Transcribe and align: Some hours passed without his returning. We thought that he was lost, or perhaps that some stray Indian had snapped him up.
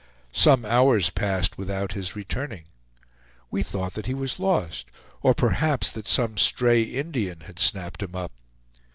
Some 0.33 0.65
hours 0.65 1.11
passed 1.11 1.59
without 1.59 1.91
his 1.93 2.15
returning. 2.15 2.63
We 3.51 3.61
thought 3.61 3.93
that 3.93 4.07
he 4.07 4.15
was 4.15 4.39
lost, 4.39 4.89
or 5.21 5.35
perhaps 5.35 5.91
that 5.91 6.07
some 6.07 6.37
stray 6.37 6.81
Indian 6.81 7.41
had 7.41 7.59
snapped 7.59 8.01
him 8.01 8.15
up. 8.15 8.31